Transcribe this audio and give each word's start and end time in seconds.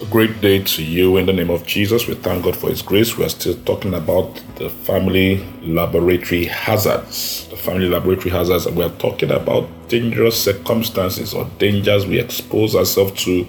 A 0.00 0.04
great 0.04 0.40
day 0.40 0.62
to 0.62 0.84
you 0.84 1.16
in 1.16 1.26
the 1.26 1.32
name 1.32 1.50
of 1.50 1.66
Jesus. 1.66 2.06
We 2.06 2.14
thank 2.14 2.44
God 2.44 2.56
for 2.56 2.68
His 2.68 2.82
grace. 2.82 3.16
We 3.16 3.24
are 3.24 3.28
still 3.28 3.56
talking 3.64 3.94
about 3.94 4.40
the 4.54 4.70
family 4.70 5.44
laboratory 5.62 6.44
hazards. 6.44 7.48
The 7.48 7.56
family 7.56 7.88
laboratory 7.88 8.30
hazards, 8.30 8.66
and 8.66 8.76
we 8.76 8.84
are 8.84 8.96
talking 8.98 9.32
about 9.32 9.68
dangerous 9.88 10.40
circumstances 10.40 11.34
or 11.34 11.50
dangers 11.58 12.06
we 12.06 12.20
expose 12.20 12.76
ourselves 12.76 13.24
to 13.24 13.44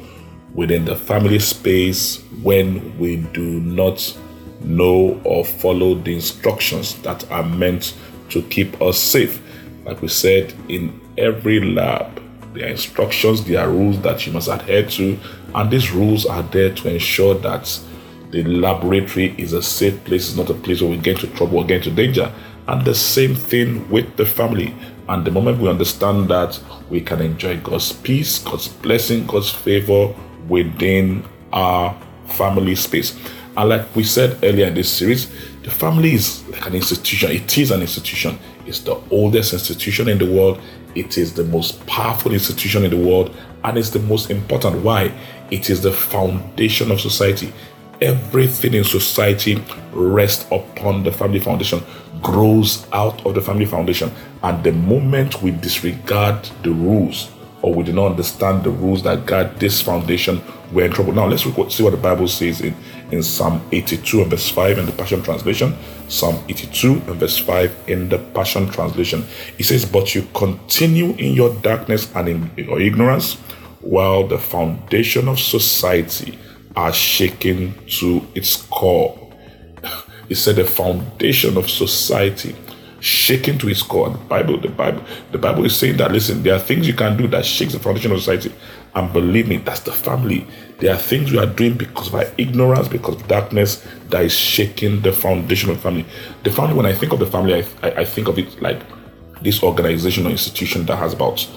within 0.56 0.86
the 0.86 0.96
family 0.96 1.38
space 1.38 2.24
when 2.42 2.98
we 2.98 3.18
do 3.18 3.60
not 3.60 4.18
know 4.62 5.22
or 5.24 5.46
follow 5.46 5.94
the 5.94 6.16
instructions 6.16 7.00
that 7.04 7.30
are 7.30 7.44
meant 7.44 7.96
to 8.30 8.42
keep 8.42 8.82
us 8.82 8.98
safe. 8.98 9.40
Like 9.86 10.02
we 10.02 10.08
said, 10.08 10.56
in 10.68 11.00
every 11.16 11.60
lab, 11.60 12.20
there 12.56 12.66
are 12.66 12.72
instructions, 12.72 13.46
there 13.46 13.60
are 13.62 13.70
rules 13.70 14.02
that 14.02 14.26
you 14.26 14.34
must 14.34 14.48
adhere 14.48 14.88
to, 14.88 15.20
and 15.56 15.72
these 15.72 15.92
rules 15.92 16.26
are 16.26 16.44
there 16.44 16.74
to 16.74 16.90
ensure 16.90 17.36
that 17.36 17.80
the 18.32 18.44
laboratory 18.44 19.34
is 19.38 19.54
a 19.54 19.62
safe 19.62 20.04
place, 20.04 20.30
it's 20.30 20.38
not 20.38 20.50
a 20.50 20.54
place 20.54 20.82
where 20.82 20.92
we 20.92 20.98
get 20.98 21.24
into 21.24 21.36
trouble 21.36 21.58
or 21.60 21.66
get 21.66 21.88
into 21.88 21.92
danger. 21.92 22.32
And 22.68 22.86
the 22.86 22.94
same 22.94 23.34
thing 23.34 23.90
with 23.90 24.16
the 24.18 24.26
family. 24.26 24.76
And 25.08 25.26
the 25.26 25.32
moment 25.32 25.60
we 25.60 25.68
understand 25.68 26.30
that, 26.30 26.60
we 26.90 27.02
can 27.02 27.20
enjoy 27.22 27.58
God's 27.62 27.92
peace, 27.92 28.38
God's 28.38 28.68
blessing, 28.68 29.26
God's 29.26 29.50
favor 29.50 30.14
within 30.48 31.26
our 31.52 32.00
family 32.28 32.76
space. 32.76 33.18
And 33.58 33.70
like 33.70 33.96
we 33.96 34.04
said 34.04 34.38
earlier 34.44 34.68
in 34.68 34.76
this 34.76 34.92
series, 34.92 35.30
the 35.64 35.72
family 35.72 36.14
is 36.14 36.48
like 36.50 36.66
an 36.68 36.76
institution. 36.76 37.32
It 37.32 37.58
is 37.58 37.72
an 37.72 37.82
institution. 37.82 38.38
It's 38.66 38.80
the 38.80 39.02
oldest 39.10 39.54
institution 39.54 40.08
in 40.08 40.20
the 40.20 40.32
world. 40.32 40.62
It 40.96 41.18
is 41.18 41.34
the 41.34 41.44
most 41.44 41.86
powerful 41.88 42.34
institution 42.34 42.86
in 42.86 42.92
the 42.92 42.98
world. 42.98 43.36
And 43.64 43.78
it's 43.78 43.90
the 43.90 44.00
most 44.00 44.30
important. 44.30 44.84
Why? 44.84 45.12
It 45.52 45.70
is 45.70 45.82
the 45.82 45.92
foundation 45.92 46.92
of 46.92 47.02
society. 47.02 47.54
Everything 48.02 48.74
in 48.74 48.84
society 48.84 49.62
rests 49.92 50.46
upon 50.52 51.04
the 51.04 51.12
family 51.12 51.40
foundation, 51.40 51.84
grows 52.22 52.88
out 52.94 53.26
of 53.26 53.36
the 53.36 53.42
family 53.42 53.66
foundation. 53.66 54.12
And 54.44 54.64
the 54.64 54.72
moment 54.72 55.42
we 55.42 55.52
disregard 55.52 56.44
the 56.64 56.72
rules 56.72 57.30
or 57.62 57.74
we 57.74 57.84
do 57.84 57.92
not 57.92 58.12
understand 58.12 58.64
the 58.64 58.70
rules 58.70 59.04
that 59.04 59.26
guard 59.26 59.60
this 59.60 59.82
foundation, 59.82 60.42
we're 60.72 60.86
in 60.86 60.92
trouble. 60.92 61.14
Now, 61.14 61.28
let's 61.28 61.44
see 61.44 61.84
what 61.84 61.92
the 61.92 61.98
Bible 61.98 62.28
says 62.28 62.62
in, 62.62 62.76
in 63.12 63.22
Psalm 63.24 63.62
82 63.72 64.22
and 64.22 64.30
verse 64.30 64.50
5 64.50 64.78
in 64.78 64.86
the 64.86 64.92
Passion 64.92 65.22
Translation. 65.22 65.76
Psalm 66.08 66.42
82 66.48 66.94
and 66.94 67.16
verse 67.16 67.38
5 67.38 67.76
in 67.88 68.10
the 68.10 68.20
Passion 68.20 68.70
Translation. 68.70 69.26
It 69.58 69.64
says, 69.64 69.86
But 69.86 70.16
you 70.16 70.28
continue 70.34 71.12
in 71.16 71.34
your 71.34 71.54
darkness 71.56 72.14
and 72.16 72.30
in 72.30 72.52
your 72.56 72.80
ignorance, 72.80 73.38
while 73.82 74.28
the 74.28 74.38
foundation 74.38 75.28
of 75.28 75.40
society 75.40 76.38
are 76.76 76.94
shaken 76.94 77.74
to 77.88 78.26
its 78.36 78.64
core. 78.64 79.18
He 80.28 80.36
said, 80.36 80.58
The 80.58 80.66
foundation 80.66 81.58
of 81.58 81.70
society 81.70 82.56
shaken 83.00 83.58
to 83.60 83.70
its 83.70 83.82
core. 83.82 84.10
The 84.10 84.18
Bible, 84.18 84.60
the 84.60 84.70
Bible, 84.70 85.04
the 85.32 85.38
Bible 85.38 85.66
is 85.66 85.76
saying 85.76 85.98
that 85.98 86.12
listen, 86.12 86.44
there 86.44 86.56
are 86.56 86.60
things 86.60 86.88
you 86.88 86.94
can 86.94 87.18
do 87.18 87.28
that 87.28 87.46
shakes 87.46 87.74
the 87.74 87.80
foundation 87.80 88.12
of 88.12 88.20
society. 88.20 88.54
And 88.96 89.12
believe 89.14 89.48
me, 89.48 89.58
that's 89.58 89.82
the 89.82 89.92
family. 89.92 90.48
There 90.80 90.94
are 90.94 90.98
things 90.98 91.32
we 91.32 91.38
are 91.38 91.46
doing 91.46 91.78
because 91.78 92.08
of 92.08 92.16
our 92.16 92.26
ignorance, 92.38 92.88
because 92.88 93.16
of 93.16 93.28
darkness 93.28 93.86
that 94.10 94.24
is 94.24 94.34
shaking 94.34 95.02
the 95.02 95.12
foundation 95.12 95.70
of 95.70 95.80
family. 95.80 96.06
The 96.44 96.52
family, 96.52 96.74
when 96.74 96.86
I 96.86 96.94
think 96.94 97.14
of 97.14 97.20
the 97.20 97.28
family, 97.28 97.56
I, 97.56 97.88
I, 97.88 97.92
I 98.02 98.06
think 98.06 98.28
of 98.28 98.40
it 98.40 98.62
like 98.62 98.82
this 99.42 99.64
organization 99.64 100.26
or 100.26 100.32
institution 100.32 100.86
that 100.88 100.98
has 100.98 101.14
about 101.14 101.48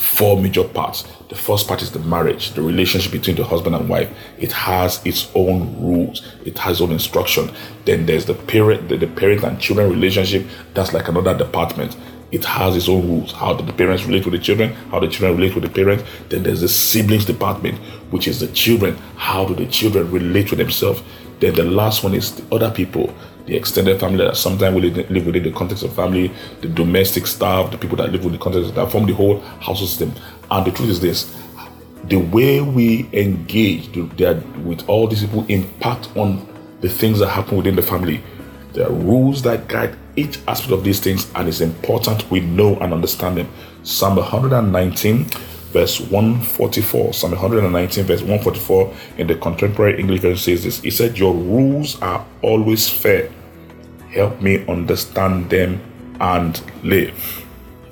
four 0.00 0.40
major 0.40 0.64
parts. 0.64 1.04
The 1.28 1.34
first 1.34 1.68
part 1.68 1.82
is 1.82 1.92
the 1.92 1.98
marriage, 2.00 2.52
the 2.52 2.62
relationship 2.62 3.12
between 3.12 3.36
the 3.36 3.44
husband 3.44 3.76
and 3.76 3.88
wife. 3.88 4.10
It 4.38 4.50
has 4.52 5.04
its 5.04 5.30
own 5.34 5.80
rules, 5.80 6.26
it 6.44 6.58
has 6.58 6.80
own 6.80 6.90
instruction. 6.90 7.52
Then 7.84 8.06
there's 8.06 8.24
the 8.24 8.34
parent, 8.34 8.88
the, 8.88 8.96
the 8.96 9.06
parent 9.06 9.44
and 9.44 9.60
children 9.60 9.90
relationship. 9.90 10.46
That's 10.74 10.94
like 10.94 11.08
another 11.08 11.36
department. 11.36 11.96
It 12.32 12.44
has 12.44 12.76
its 12.76 12.88
own 12.88 13.08
rules. 13.08 13.32
How 13.32 13.54
do 13.54 13.64
the 13.64 13.72
parents 13.72 14.04
relate 14.04 14.24
with 14.24 14.32
the 14.32 14.40
children? 14.40 14.72
How 14.90 15.00
the 15.00 15.08
children 15.08 15.36
relate 15.36 15.54
with 15.54 15.64
the 15.64 15.70
parents? 15.70 16.04
Then 16.28 16.44
there's 16.44 16.62
the 16.62 16.68
siblings 16.68 17.24
department, 17.24 17.78
which 18.10 18.26
is 18.26 18.40
the 18.40 18.48
children. 18.48 18.96
How 19.16 19.44
do 19.44 19.54
the 19.54 19.66
children 19.66 20.10
relate 20.10 20.48
to 20.48 20.56
themselves? 20.56 21.02
Then 21.40 21.54
the 21.54 21.64
last 21.64 22.04
one 22.04 22.14
is 22.14 22.36
the 22.36 22.54
other 22.54 22.70
people, 22.70 23.14
the 23.46 23.56
extended 23.56 23.98
family 24.00 24.24
that 24.24 24.36
sometimes 24.36 24.74
will 24.74 24.82
live 24.82 25.26
within 25.26 25.42
the 25.42 25.52
context 25.52 25.82
of 25.82 25.92
family, 25.94 26.30
the 26.60 26.68
domestic 26.68 27.26
staff, 27.26 27.70
the 27.70 27.78
people 27.78 27.96
that 27.96 28.12
live 28.12 28.24
within 28.24 28.38
the 28.38 28.38
context 28.38 28.74
that 28.74 28.90
form 28.90 29.06
the 29.06 29.14
whole 29.14 29.40
household 29.60 29.88
system. 29.88 30.12
And 30.50 30.66
the 30.66 30.70
truth 30.70 30.90
is 30.90 31.00
this 31.00 31.36
the 32.04 32.16
way 32.16 32.60
we 32.60 33.08
engage 33.12 33.94
with 33.94 34.88
all 34.88 35.06
these 35.06 35.20
people 35.20 35.44
impact 35.46 36.08
on 36.16 36.46
the 36.80 36.88
things 36.88 37.18
that 37.18 37.28
happen 37.28 37.58
within 37.58 37.76
the 37.76 37.82
family. 37.82 38.22
There 38.72 38.86
are 38.86 38.92
rules 38.92 39.42
that 39.42 39.68
guide 39.68 39.96
each 40.16 40.38
aspect 40.48 40.72
of 40.72 40.82
these 40.82 40.98
things, 41.00 41.30
and 41.34 41.48
it's 41.48 41.60
important 41.60 42.28
we 42.30 42.40
know 42.40 42.76
and 42.76 42.92
understand 42.92 43.36
them. 43.36 43.48
Psalm 43.82 44.16
119 44.16 45.26
verse 45.72 46.00
144. 46.00 47.14
Psalm 47.14 47.32
119, 47.32 48.04
verse 48.04 48.20
144 48.20 48.94
in 49.18 49.26
the 49.26 49.34
contemporary 49.36 49.98
English 49.98 50.20
version 50.20 50.36
says 50.36 50.64
this. 50.64 50.80
He 50.80 50.90
said, 50.90 51.18
Your 51.18 51.34
rules 51.34 52.00
are 52.02 52.24
always 52.42 52.88
fair. 52.88 53.30
Help 54.10 54.40
me 54.40 54.66
understand 54.66 55.50
them 55.50 55.80
and 56.20 56.60
live. 56.82 57.44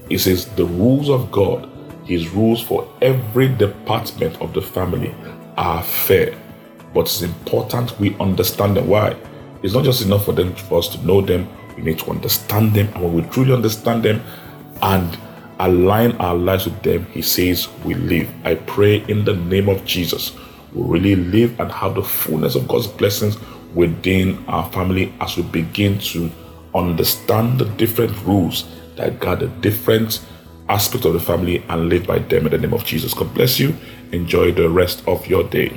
He 0.09 0.19
says, 0.19 0.47
The 0.47 0.65
rules 0.65 1.09
of 1.09 1.31
God, 1.31 1.69
His 2.05 2.29
rules 2.31 2.63
for 2.63 2.89
every 3.03 3.49
department 3.49 4.41
of 4.41 4.53
the 4.53 4.63
family 4.63 5.15
are 5.57 5.83
fair. 5.83 6.37
But 6.95 7.03
it's 7.03 7.23
important 7.23 7.99
we 8.01 8.17
understand 8.19 8.77
them. 8.77 8.89
Why? 8.89 9.17
It's 9.63 9.75
not 9.75 9.85
just 9.85 10.03
enough 10.03 10.25
for 10.25 10.33
them 10.33 10.55
for 10.55 10.79
us 10.79 10.89
to 10.89 11.07
know 11.07 11.21
them, 11.21 11.49
we 11.77 11.83
need 11.83 11.99
to 12.01 12.11
understand 12.11 12.75
them. 12.75 12.89
And 12.95 13.05
when 13.05 13.15
we 13.15 13.23
truly 13.31 13.53
understand 13.53 14.03
them 14.03 14.23
and 14.83 15.19
align 15.59 16.13
our 16.17 16.35
lives 16.35 16.67
with 16.67 16.83
them, 16.83 17.05
He 17.07 17.23
says 17.23 17.69
we 17.85 17.95
live. 17.95 18.29
I 18.45 18.55
pray 18.55 19.05
in 19.09 19.25
the 19.25 19.35
name 19.35 19.69
of 19.69 19.85
Jesus, 19.85 20.37
we 20.73 20.99
really 20.99 21.17
live 21.17 21.59
and 21.61 21.71
have 21.73 21.95
the 21.95 22.03
fullness 22.03 22.55
of 22.55 22.69
God's 22.69 22.87
blessings 22.87 23.39
within 23.75 24.45
our 24.49 24.71
family 24.73 25.13
as 25.21 25.37
we 25.37 25.43
begin 25.43 25.99
to 25.99 26.31
understand 26.75 27.59
the 27.59 27.65
different 27.77 28.13
rules 28.25 28.65
that 28.97 29.21
guide 29.21 29.41
the 29.41 29.49
different 29.61 30.25
aspects 30.69 31.07
of 31.07 31.15
the 31.15 31.21
family 31.21 31.63
and 31.69 31.89
live 31.89 32.07
by 32.07 32.19
them 32.19 32.47
in 32.47 32.53
the 32.53 32.59
name 32.59 32.75
of 32.75 32.85
Jesus. 32.85 33.15
God 33.15 33.33
bless 33.35 33.59
you. 33.59 33.75
Enjoy 34.13 34.53
the 34.53 34.69
rest 34.69 35.03
of 35.07 35.27
your 35.27 35.45
day. 35.45 35.77